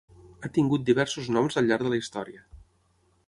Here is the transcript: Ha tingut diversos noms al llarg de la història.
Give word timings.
Ha 0.43 0.49
tingut 0.53 0.87
diversos 0.87 1.29
noms 1.37 1.59
al 1.61 1.71
llarg 1.73 1.87
de 1.87 1.91
la 1.95 1.99
història. 2.03 2.45